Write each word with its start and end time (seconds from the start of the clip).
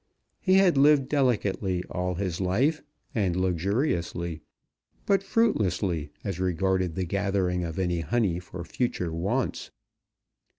He 0.39 0.55
had 0.55 0.79
lived 0.79 1.09
delicately 1.09 1.83
all 1.91 2.15
his 2.15 2.41
life, 2.41 2.81
and 3.13 3.35
luxuriously, 3.35 4.41
but 5.05 5.21
fruitlessly 5.21 6.09
as 6.23 6.39
regarded 6.39 6.95
the 6.95 7.05
gathering 7.05 7.63
of 7.63 7.77
any 7.77 7.99
honey 7.99 8.39
for 8.39 8.63
future 8.63 9.13
wants. 9.13 9.69